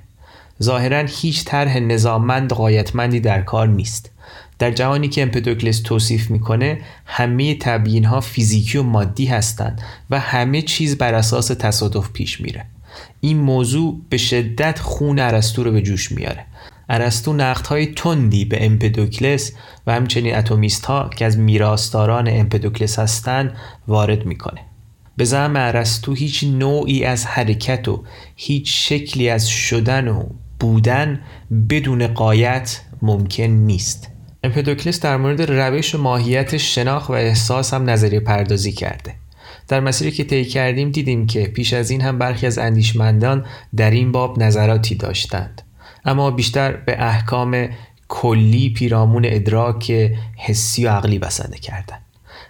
ظاهرا 0.64 1.06
هیچ 1.08 1.46
طرح 1.46 1.80
نظاممند 1.80 2.54
قایتمندی 2.54 3.20
در 3.20 3.42
کار 3.42 3.68
نیست. 3.68 4.12
در 4.60 4.72
جهانی 4.72 5.10
که 5.10 5.22
امپدوکلس 5.22 5.82
توصیف 5.82 6.32
می‌کنه 6.32 6.82
همه 7.06 7.56
تبیین 7.56 8.06
ها 8.06 8.22
فیزیکی 8.22 8.78
و 8.78 8.84
مادی 8.84 9.26
هستند 9.26 9.82
و 10.10 10.20
همه 10.20 10.62
چیز 10.62 10.98
بر 10.98 11.14
اساس 11.14 11.48
تصادف 11.48 12.12
پیش 12.12 12.42
میره. 12.42 12.66
این 13.22 13.38
موضوع 13.38 14.02
به 14.10 14.18
شدت 14.18 14.80
خون 14.80 15.20
ارسطو 15.20 15.64
رو 15.64 15.72
به 15.72 15.82
جوش 15.82 16.12
میاره 16.12 16.46
ارسطو 16.90 17.54
های 17.70 17.86
تندی 17.86 18.46
به 18.46 18.66
امپدوکلس 18.66 19.52
و 19.88 19.94
همچنین 19.94 20.36
اتمیست 20.36 20.86
ها 20.86 21.10
که 21.16 21.26
از 21.26 21.38
میراستاران 21.38 22.28
امپدوکلس 22.28 23.00
هستند 23.00 23.54
وارد 23.88 24.26
می‌کنه. 24.26 24.62
به 25.18 25.26
زعم 25.26 25.56
ارسطو 25.56 26.14
هیچ 26.14 26.44
نوعی 26.44 27.04
از 27.04 27.26
حرکت 27.26 27.88
و 27.88 28.04
هیچ 28.36 28.90
شکلی 28.90 29.30
از 29.30 29.50
شدن 29.50 30.08
و 30.08 30.24
بودن 30.60 31.22
بدون 31.70 32.08
قایت 32.08 32.82
ممکن 33.02 33.44
نیست. 33.44 34.08
امپدوکلس 34.44 35.00
در 35.00 35.18
مورد 35.18 35.42
روش 35.42 35.96
و 35.96 35.98
ماهیت 35.98 36.58
شناخت 36.58 37.10
و 37.10 37.14
احساس 37.14 37.74
هم 37.74 37.90
نظریه 37.90 38.20
پردازی 38.20 38.72
کرده. 38.72 39.16
در 39.68 39.80
مسیری 39.80 40.12
که 40.12 40.24
طی 40.24 40.46
کردیم 40.46 40.92
دیدیم 40.92 41.28
که 41.28 41.44
پیش 41.44 41.74
از 41.74 41.92
این 41.92 42.02
هم 42.02 42.18
برخی 42.18 42.48
از 42.48 42.58
اندیشمندان 42.58 43.46
در 43.76 43.92
این 43.92 44.12
باب 44.12 44.44
نظراتی 44.44 44.96
داشتند. 44.96 45.62
اما 46.06 46.32
بیشتر 46.32 46.72
به 46.72 47.04
احکام 47.04 47.68
کلی 48.08 48.70
پیرامون 48.70 49.26
ادراک 49.26 49.92
حسی 50.38 50.86
و 50.86 50.90
عقلی 50.90 51.20
بسنده 51.20 51.58
کردن. 51.58 51.98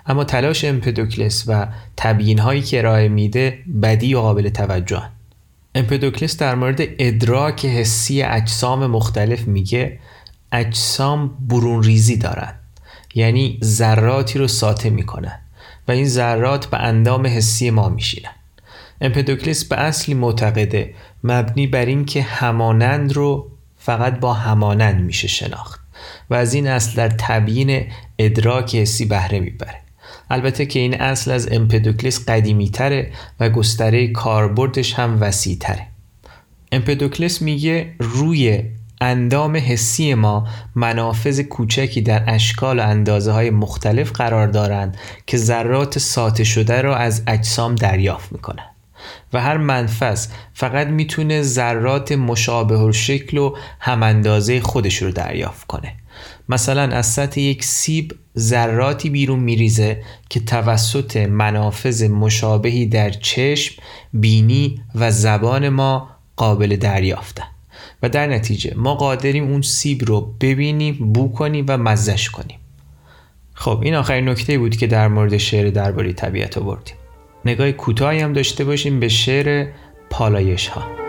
اما 0.06 0.24
تلاش 0.24 0.65
امپدوکلس 0.65 1.44
و 1.48 1.68
تبیین 1.98 2.39
هایی 2.39 2.62
که 2.62 2.79
ارائه 2.79 3.08
میده 3.08 3.60
بدی 3.82 4.13
و 4.13 4.20
قابل 4.20 4.50
توجه 4.50 5.03
امپدوکلس 5.75 6.38
در 6.38 6.56
مورد 6.56 6.79
ادراک 6.79 7.65
حسی 7.65 8.24
اجسام 8.24 8.88
مختلف 8.88 9.48
میگه 9.48 10.00
اجسام 10.51 11.38
برون 11.48 11.84
ریزی 11.84 12.18
دارن. 12.18 12.56
یعنی 13.15 13.60
ذراتی 13.63 14.39
رو 14.39 14.48
ساطع 14.48 14.89
می‌کنن 14.89 15.39
و 15.88 15.91
این 15.91 16.06
ذرات 16.06 16.65
به 16.65 16.77
اندام 16.77 17.27
حسی 17.27 17.70
ما 17.70 17.89
میشینن. 17.89 18.32
امپدوکلس 19.01 19.65
به 19.65 19.75
اصلی 19.75 20.15
معتقده 20.15 20.94
مبنی 21.24 21.68
بر 21.68 21.86
اینکه 21.86 22.22
همانند 22.22 23.13
رو 23.13 23.51
فقط 23.77 24.20
با 24.20 24.34
همانند 24.34 25.01
میشه 25.01 25.27
شناخت 25.27 25.79
و 26.29 26.34
از 26.34 26.53
این 26.53 26.68
اصل 26.68 26.96
در 26.96 27.10
تبیین 27.10 27.84
ادراک 28.20 28.75
حسی 28.75 29.06
بهره 29.06 29.39
می‌بره. 29.39 29.79
البته 30.29 30.65
که 30.65 30.79
این 30.79 31.01
اصل 31.01 31.32
از 31.32 31.51
امپدوکلس 31.51 32.25
قدیمی 32.29 32.70
تره 32.70 33.12
و 33.39 33.50
گستره 33.50 34.08
کاربردش 34.08 34.94
هم 34.94 35.18
وسیع 35.22 35.58
تره 35.60 35.88
امپدوکلس 36.72 37.41
میگه 37.41 37.96
روی 38.00 38.63
اندام 39.01 39.56
حسی 39.56 40.13
ما 40.13 40.48
منافذ 40.75 41.39
کوچکی 41.39 42.01
در 42.01 42.24
اشکال 42.27 42.79
و 42.79 42.84
اندازه 42.84 43.32
های 43.32 43.50
مختلف 43.50 44.12
قرار 44.12 44.48
دارند 44.48 44.98
که 45.27 45.38
ذرات 45.38 46.00
ساطع 46.00 46.44
شده 46.44 46.82
را 46.82 46.96
از 46.98 47.24
اجسام 47.27 47.75
دریافت 47.75 48.32
می‌کنند. 48.32 48.79
و 49.34 49.42
هر 49.42 49.58
منفذ 49.58 50.28
فقط 50.54 50.88
می‌تونه 50.88 51.42
ذرات 51.42 52.12
مشابه 52.12 52.78
و 52.78 52.92
شکل 52.92 53.38
و 53.38 53.56
هم 53.80 54.04
اندازه 54.04 54.60
خودش 54.60 55.01
رو 55.01 55.12
دریافت 55.12 55.68
کنه. 55.68 55.94
مثلا 56.50 56.82
از 56.82 57.06
سطح 57.06 57.39
یک 57.39 57.63
سیب 57.63 58.16
ذراتی 58.38 59.10
بیرون 59.10 59.39
میریزه 59.39 60.04
که 60.30 60.39
توسط 60.39 61.18
منافذ 61.18 62.04
مشابهی 62.04 62.86
در 62.86 63.10
چشم، 63.10 63.82
بینی 64.13 64.82
و 64.96 65.12
زبان 65.12 65.70
ما 65.70 66.10
قابل 66.36 66.75
دریافتن. 66.75 67.44
و 68.04 68.10
در 68.10 68.28
نتیجه 68.28 68.74
ما 68.75 68.96
قادریم 68.96 69.44
اون 69.44 69.62
سیب 69.62 70.06
رو 70.06 70.36
ببینیم، 70.42 71.13
بو 71.13 71.32
کنیم 71.32 71.66
و 71.68 71.78
مزش 71.78 72.30
کنیم. 72.30 72.60
خب 73.54 73.80
این 73.84 73.96
آخرین 73.96 74.30
نکته 74.30 74.58
بود 74.58 74.78
که 74.78 74.88
در 74.88 75.08
مورد 75.08 75.38
شعر 75.38 75.70
درباره 75.70 76.13
طبیعت 76.13 76.58
آوردیم. 76.58 76.96
نگاه 77.46 77.72
کوتاهی 77.72 78.19
هم 78.19 78.34
داشته 78.34 78.63
باشیم 78.63 79.00
به 79.00 79.08
شعر 79.08 79.67
پالایش 80.10 80.67
ها 80.67 81.00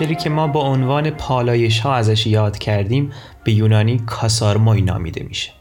شعری 0.00 0.14
که 0.14 0.30
ما 0.30 0.46
با 0.46 0.60
عنوان 0.60 1.10
پالایش 1.10 1.80
ها 1.80 1.94
ازش 1.94 2.26
یاد 2.26 2.58
کردیم 2.58 3.10
به 3.44 3.52
یونانی 3.52 3.98
کاسارموی 4.06 4.82
نامیده 4.82 5.22
میشه. 5.22 5.59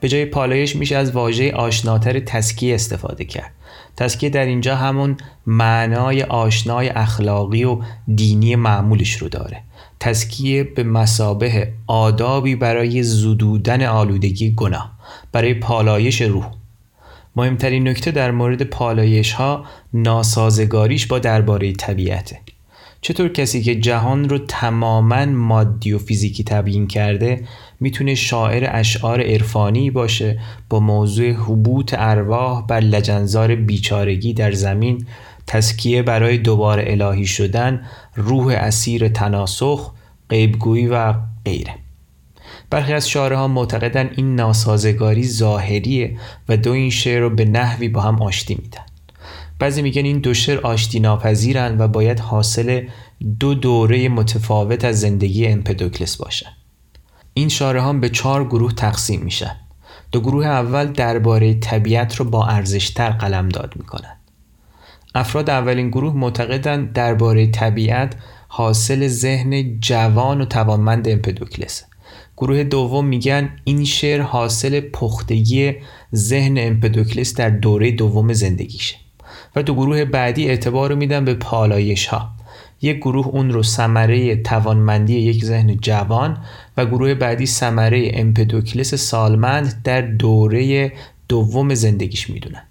به 0.00 0.08
جای 0.08 0.24
پالایش 0.24 0.76
میشه 0.76 0.96
از 0.96 1.12
واژه 1.12 1.52
آشناتر 1.52 2.20
تسکیه 2.20 2.74
استفاده 2.74 3.24
کرد. 3.24 3.52
تسکیه 3.96 4.30
در 4.30 4.46
اینجا 4.46 4.76
همون 4.76 5.16
معنای 5.46 6.22
آشنای 6.22 6.88
اخلاقی 6.88 7.64
و 7.64 7.78
دینی 8.14 8.56
معمولش 8.56 9.14
رو 9.14 9.28
داره. 9.28 9.60
تسکیه 10.00 10.64
به 10.64 10.82
مسابه 10.82 11.72
آدابی 11.86 12.56
برای 12.56 13.02
زدودن 13.02 13.82
آلودگی 13.82 14.54
گناه 14.54 14.92
برای 15.32 15.54
پالایش 15.54 16.22
روح. 16.22 16.50
مهمترین 17.36 17.88
نکته 17.88 18.10
در 18.10 18.30
مورد 18.30 18.62
پالایش 18.62 19.32
ها 19.32 19.64
ناسازگاریش 19.94 21.06
با 21.06 21.18
درباره 21.18 21.72
طبیعته. 21.72 22.38
چطور 23.00 23.28
کسی 23.28 23.62
که 23.62 23.74
جهان 23.74 24.28
رو 24.28 24.38
تماما 24.38 25.24
مادی 25.24 25.92
و 25.92 25.98
فیزیکی 25.98 26.44
تبیین 26.44 26.86
کرده 26.86 27.44
می‌تونه 27.80 28.14
شاعر 28.14 28.68
اشعار 28.72 29.20
عرفانی 29.20 29.90
باشه 29.90 30.40
با 30.68 30.80
موضوع 30.80 31.30
حبوط 31.30 31.94
ارواح 31.98 32.66
بر 32.66 32.80
لجنزار 32.80 33.54
بیچارگی 33.54 34.34
در 34.34 34.52
زمین 34.52 35.06
تسکیه 35.46 36.02
برای 36.02 36.38
دوباره 36.38 36.84
الهی 36.86 37.26
شدن 37.26 37.82
روح 38.14 38.54
اسیر 38.58 39.08
تناسخ 39.08 39.92
غیبگویی 40.28 40.86
و 40.86 41.14
غیره. 41.44 41.74
برخی 42.70 42.92
از 42.92 43.16
ها 43.16 43.48
معتقدن 43.48 44.10
این 44.16 44.34
ناسازگاری 44.34 45.28
ظاهریه 45.28 46.16
و 46.48 46.56
دو 46.56 46.72
این 46.72 46.90
شعر 46.90 47.20
رو 47.20 47.30
به 47.30 47.44
نحوی 47.44 47.88
با 47.88 48.00
هم 48.00 48.22
آشتی 48.22 48.54
میدن. 48.54 48.82
بعضی 49.58 49.82
میگن 49.82 50.04
این 50.04 50.18
دو 50.18 50.34
شعر 50.34 50.58
آشتی 50.58 51.00
ناپذیرن 51.00 51.76
و 51.78 51.88
باید 51.88 52.20
حاصل 52.20 52.86
دو 53.40 53.54
دوره 53.54 54.08
متفاوت 54.08 54.84
از 54.84 55.00
زندگی 55.00 55.46
امپدوکلس 55.46 56.16
باشن 56.16 56.50
این 57.38 57.48
شاره 57.48 57.80
ها 57.80 57.92
به 57.92 58.08
چهار 58.08 58.44
گروه 58.44 58.72
تقسیم 58.72 59.20
میشن. 59.20 59.56
دو 60.12 60.20
گروه 60.20 60.46
اول 60.46 60.86
درباره 60.86 61.54
طبیعت 61.54 62.16
رو 62.16 62.24
با 62.24 62.46
ارزشتر 62.46 63.10
قلم 63.10 63.48
داد 63.48 63.72
می‌کنن. 63.76 64.16
افراد 65.14 65.50
اولین 65.50 65.88
گروه 65.88 66.16
معتقدند 66.16 66.92
درباره 66.92 67.46
طبیعت 67.46 68.14
حاصل 68.48 69.06
ذهن 69.06 69.80
جوان 69.80 70.40
و 70.40 70.44
توانمند 70.44 71.08
امپدوکلس. 71.08 71.84
گروه 72.36 72.64
دوم 72.64 73.06
میگن 73.06 73.50
این 73.64 73.84
شعر 73.84 74.20
حاصل 74.20 74.80
پختگی 74.80 75.74
ذهن 76.14 76.54
امپدوکلس 76.58 77.34
در 77.34 77.50
دوره 77.50 77.90
دوم 77.90 78.32
زندگیشه. 78.32 78.96
و 79.56 79.62
دو 79.62 79.74
گروه 79.74 80.04
بعدی 80.04 80.48
اعتبار 80.48 80.90
رو 80.90 80.96
میدن 80.96 81.24
به 81.24 81.34
پالایش 81.34 82.06
ها 82.06 82.30
یک 82.82 82.96
گروه 82.96 83.26
اون 83.26 83.50
رو 83.50 83.62
ثمره 83.62 84.36
توانمندی 84.36 85.18
یک 85.18 85.44
ذهن 85.44 85.76
جوان 85.76 86.36
و 86.78 86.86
گروه 86.86 87.14
بعدی 87.14 87.46
ثمره 87.46 88.10
امپدوکلس 88.14 88.94
سالمند 88.94 89.82
در 89.84 90.00
دوره 90.00 90.92
دوم 91.28 91.74
زندگیش 91.74 92.30
می‌دونن. 92.30 92.62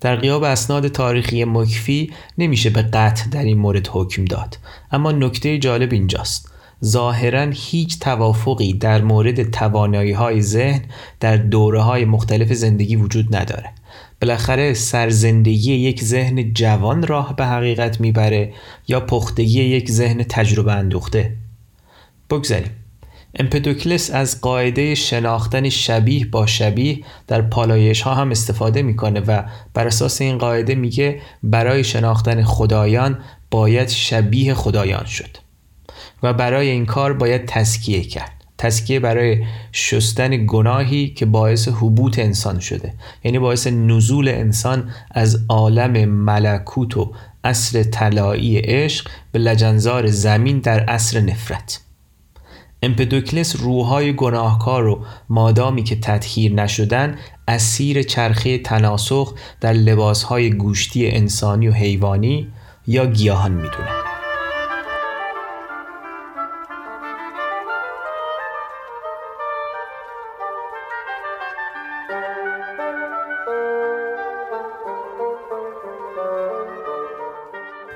در 0.00 0.16
قیاب 0.16 0.42
اسناد 0.42 0.88
تاریخی 0.88 1.44
مکفی 1.44 2.12
نمیشه 2.38 2.70
به 2.70 2.82
قطع 2.82 3.30
در 3.30 3.42
این 3.42 3.58
مورد 3.58 3.88
حکم 3.92 4.24
داد. 4.24 4.58
اما 4.92 5.12
نکته 5.12 5.58
جالب 5.58 5.92
اینجاست. 5.92 6.52
ظاهرا 6.84 7.50
هیچ 7.52 7.98
توافقی 7.98 8.72
در 8.72 9.02
مورد 9.02 9.50
توانایی 9.50 10.12
های 10.12 10.42
ذهن 10.42 10.82
در 11.20 11.36
دوره 11.36 11.82
های 11.82 12.04
مختلف 12.04 12.52
زندگی 12.52 12.96
وجود 12.96 13.36
نداره. 13.36 13.70
بالاخره 14.20 14.74
سرزندگی 14.74 15.72
یک 15.72 16.04
ذهن 16.04 16.52
جوان 16.52 17.06
راه 17.06 17.36
به 17.36 17.46
حقیقت 17.46 18.00
می‌بره 18.00 18.52
یا 18.88 19.00
پختگی 19.00 19.62
یک 19.62 19.90
ذهن 19.90 20.22
تجربه 20.22 20.72
اندوخته. 20.72 21.36
بگذاریم. 22.30 22.79
امپدوکلس 23.34 24.10
از 24.10 24.40
قاعده 24.40 24.94
شناختن 24.94 25.68
شبیه 25.68 26.26
با 26.26 26.46
شبیه 26.46 26.98
در 27.26 27.42
پالایش 27.42 28.00
ها 28.00 28.14
هم 28.14 28.30
استفاده 28.30 28.82
می‌کنه 28.82 29.20
و 29.20 29.42
بر 29.74 29.86
اساس 29.86 30.20
این 30.20 30.38
قاعده 30.38 30.74
میگه 30.74 31.20
برای 31.42 31.84
شناختن 31.84 32.42
خدایان 32.42 33.18
باید 33.50 33.88
شبیه 33.88 34.54
خدایان 34.54 35.04
شد 35.04 35.36
و 36.22 36.32
برای 36.32 36.68
این 36.68 36.86
کار 36.86 37.12
باید 37.12 37.46
تسکیه 37.46 38.02
کرد. 38.02 38.32
تسکیه 38.58 39.00
برای 39.00 39.44
شستن 39.72 40.46
گناهی 40.46 41.08
که 41.08 41.26
باعث 41.26 41.68
حبوط 41.68 42.18
انسان 42.18 42.60
شده. 42.60 42.94
یعنی 43.24 43.38
باعث 43.38 43.66
نزول 43.66 44.28
انسان 44.28 44.90
از 45.10 45.44
عالم 45.48 46.08
ملکوت 46.08 46.96
و 46.96 47.12
اصر 47.44 47.82
طلایی 47.82 48.58
عشق 48.58 49.08
به 49.32 49.38
لجنزار 49.38 50.06
زمین 50.06 50.58
در 50.58 50.90
اصر 50.90 51.20
نفرت. 51.20 51.80
امپدوکلس 52.82 53.56
روحای 53.56 54.16
گناهکار 54.16 54.82
رو 54.82 55.00
مادامی 55.28 55.82
که 55.82 55.96
تطهیر 55.96 56.52
نشدن 56.52 57.18
اسیر 57.48 58.02
چرخه 58.02 58.58
تناسخ 58.58 59.34
در 59.60 59.72
لباسهای 59.72 60.50
گوشتی 60.50 61.10
انسانی 61.10 61.68
و 61.68 61.72
حیوانی 61.72 62.48
یا 62.86 63.06
گیاهان 63.06 63.52
می‌دونه 63.52 64.09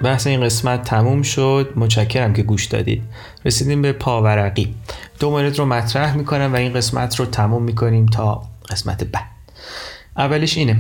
بحث 0.05 0.27
این 0.27 0.41
قسمت 0.41 0.83
تموم 0.83 1.23
شد. 1.23 1.73
متشکرم 1.77 2.33
که 2.33 2.43
گوش 2.43 2.65
دادید. 2.65 3.03
رسیدیم 3.45 3.83
به 3.83 3.93
پاورقی. 3.93 4.75
دو 5.21 5.31
مورد 5.31 5.59
رو 5.59 5.65
مطرح 5.65 6.17
می‌کنم 6.17 6.53
و 6.53 6.57
این 6.57 6.73
قسمت 6.73 7.17
رو 7.17 7.27
تموم 7.27 7.63
می‌کنیم 7.63 8.07
تا 8.07 8.43
قسمت 8.71 9.05
بعد. 9.05 9.27
اولش 10.17 10.57
اینه. 10.57 10.77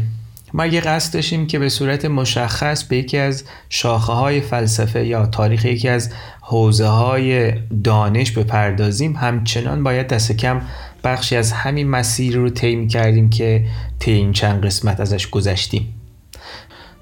ما 0.52 0.66
یه 0.66 0.80
قصد 0.80 1.14
داشتیم 1.14 1.46
که 1.46 1.58
به 1.58 1.68
صورت 1.68 2.04
مشخص 2.04 2.84
به 2.84 2.96
یکی 2.96 3.18
از 3.18 3.44
شاخه 3.68 4.12
های 4.12 4.40
فلسفه 4.40 5.06
یا 5.06 5.26
تاریخ 5.26 5.64
یکی 5.64 5.88
از 5.88 6.12
حوزه 6.40 6.86
های 6.86 7.52
دانش 7.84 8.30
بپردازیم 8.30 9.16
همچنان 9.16 9.82
باید 9.82 10.06
دست 10.06 10.32
کم 10.32 10.60
بخشی 11.04 11.36
از 11.36 11.52
همین 11.52 11.88
مسیر 11.88 12.36
رو 12.36 12.50
طی 12.50 12.86
کردیم 12.86 13.30
که 13.30 13.66
طی 13.98 14.12
این 14.12 14.32
چند 14.32 14.64
قسمت 14.64 15.00
ازش 15.00 15.26
گذشتیم. 15.30 15.94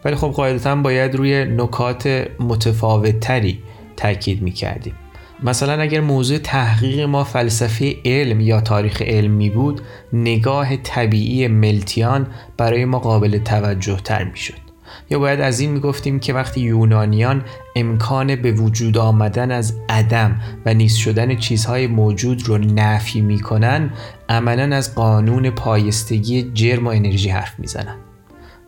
ولی 0.05 0.17
خب 0.17 0.29
قاعدتا 0.29 0.77
باید 0.77 1.15
روی 1.15 1.45
نکات 1.45 2.27
متفاوتتری 2.41 3.63
تاکید 3.97 4.43
می‌کردیم 4.43 4.95
مثلا 5.43 5.83
اگر 5.83 6.01
موضوع 6.01 6.39
تحقیق 6.39 7.01
ما 7.01 7.25
فلسفه 7.25 7.97
علم 8.05 8.41
یا 8.41 8.61
تاریخ 8.61 9.03
علم 9.03 9.31
می 9.31 9.51
بود 9.51 9.81
نگاه 10.13 10.77
طبیعی 10.77 11.49
ملتیان 11.49 12.27
برای 12.57 12.85
ما 12.85 12.99
قابل 12.99 13.39
توجه 13.39 13.97
تر 13.97 14.25
می 14.25 14.37
شد. 14.37 14.73
یا 15.11 15.19
باید 15.19 15.41
از 15.41 15.61
این 15.61 15.71
می 15.71 15.81
گفتیم 15.81 16.21
که 16.21 16.33
وقتی 16.33 16.61
یونانیان 16.61 17.45
امکان 17.77 18.37
به 18.37 18.53
وجود 18.53 18.99
آمدن 18.99 19.51
از 19.51 19.75
عدم 19.89 20.41
و 20.67 20.75
نیست 20.75 20.99
شدن 20.99 21.37
چیزهای 21.37 21.87
موجود 21.87 22.49
رو 22.49 22.59
نفی 22.59 23.21
می 23.21 23.41
کنن 23.41 23.91
عملا 24.29 24.77
از 24.77 24.95
قانون 24.95 25.51
پایستگی 25.51 26.51
جرم 26.55 26.87
و 26.87 26.91
انرژی 26.91 27.29
حرف 27.29 27.59
می 27.59 27.67
زنن. 27.67 28.12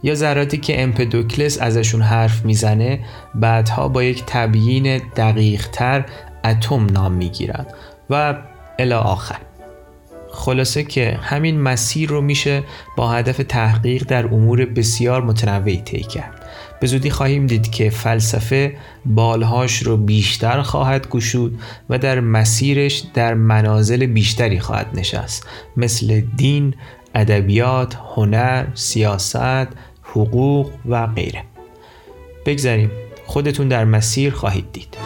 یا 0.05 0.15
ذراتی 0.15 0.57
که 0.57 0.83
امپدوکلس 0.83 1.59
ازشون 1.61 2.03
حرف 2.03 2.45
می‌زنه 2.45 3.01
بعدها 3.35 3.89
با 3.89 4.03
یک 4.03 4.23
تبیین 4.27 4.99
دقیق 5.17 5.69
تر 5.69 6.05
اتم 6.45 6.87
نام 6.87 7.13
می‌گیرند 7.13 7.67
و 8.11 8.35
الی 8.79 8.93
آخر. 8.93 9.39
خلاصه 10.33 10.85
که 10.85 11.19
همین 11.23 11.61
مسیر 11.61 12.09
رو 12.09 12.21
میشه 12.21 12.63
با 12.97 13.11
هدف 13.11 13.37
تحقیق 13.49 14.05
در 14.05 14.27
امور 14.27 14.65
بسیار 14.65 15.23
متنوعی 15.23 15.77
طی 15.77 16.01
کرد. 16.01 16.45
به 16.81 16.87
زودی 16.87 17.11
خواهیم 17.11 17.47
دید 17.47 17.71
که 17.71 17.91
فلسفه 17.91 18.77
بالهاش 19.07 19.83
رو 19.83 19.97
بیشتر 19.97 20.63
خواهد 20.63 21.09
گشود 21.09 21.59
و 21.91 21.99
در 21.99 22.21
مسیرش 22.21 23.05
در 23.15 23.35
منازل 23.35 24.07
بیشتری 24.07 24.61
خواهد 24.61 24.87
نشست. 24.95 25.47
مثل 25.77 26.21
دین، 26.37 26.75
ادبیات، 27.15 27.97
هنر، 28.17 28.65
سیاست، 28.75 29.69
حقوق 30.15 30.71
و 30.89 31.07
غیره. 31.07 31.43
بگذاریم 32.47 32.91
خودتون 33.27 33.69
در 33.69 33.85
مسیر 33.85 34.33
خواهید 34.33 34.73
دید. 34.73 34.97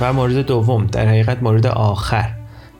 و 0.00 0.12
مورد 0.12 0.46
دوم 0.46 0.86
در 0.86 1.08
حقیقت 1.08 1.42
مورد 1.42 1.66
آخر. 1.66 2.30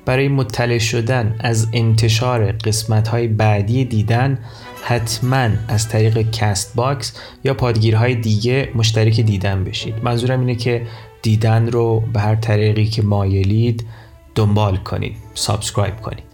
برای 0.04 0.28
مطلع 0.28 0.78
شدن 0.78 1.36
از 1.40 1.68
انتشار 1.72 2.52
قسمت 2.52 3.08
های 3.08 3.28
بعدی 3.28 3.84
دیدن 3.84 4.38
حتما 4.82 5.48
از 5.68 5.88
طریق 5.88 6.30
Castbox 6.30 7.12
یا 7.44 7.54
پادگیرهای 7.54 8.14
دیگه 8.14 8.68
مشترک 8.74 9.20
دیدن 9.20 9.64
بشید. 9.64 9.94
منظورم 10.02 10.40
اینه 10.40 10.54
که 10.54 10.82
دیدن 11.22 11.70
رو 11.70 12.00
به 12.12 12.20
هر 12.20 12.34
طریقی 12.34 12.86
که 12.86 13.02
مایلید 13.02 13.86
دنبال 14.34 14.76
کنید 14.76 15.16
subscribe 15.34 16.00
کنید. 16.00 16.24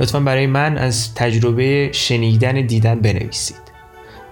لطفا 0.00 0.20
برای 0.20 0.46
من 0.46 0.78
از 0.78 1.14
تجربه 1.14 1.90
شنیدن 1.92 2.66
دیدن 2.66 3.00
بنویسید. 3.00 3.65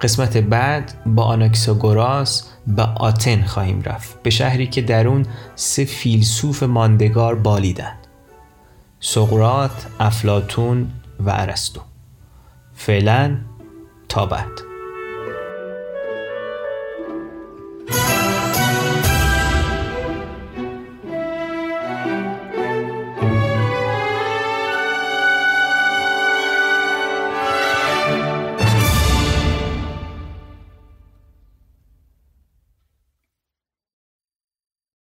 قسمت 0.04 0.36
بعد 0.36 0.92
با 1.06 1.24
آناکساگوراس 1.24 2.50
به 2.66 2.82
آتن 2.82 3.42
خواهیم 3.42 3.82
رفت 3.82 4.22
به 4.22 4.30
شهری 4.30 4.66
که 4.66 4.82
در 4.82 5.08
اون 5.08 5.26
سه 5.54 5.84
فیلسوف 5.84 6.62
ماندگار 6.62 7.34
بالیدند. 7.34 8.06
سقرات، 9.00 9.86
افلاتون 10.00 10.90
و 11.20 11.30
ارسطو. 11.30 11.80
فعلا 12.74 13.36
تا 14.08 14.26
بعد. 14.26 14.73